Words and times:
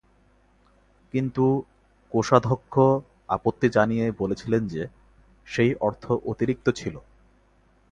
কিন্তু, 1.13 1.45
কোষাধ্যক্ষ 2.11 2.73
আপত্তি 3.29 3.67
জানিয়ে 3.69 4.05
বলেছিলেন 4.11 4.67
যে, 4.67 4.83
সেই 5.47 5.71
অর্থ 5.81 6.03
অতিরিক্ত 6.25 6.67
ছিল। 6.69 6.95